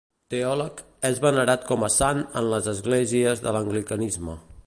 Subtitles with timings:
[0.33, 0.79] Teòleg,
[1.09, 4.39] és venerat com a sant en les esglésies de l'anglicanisme.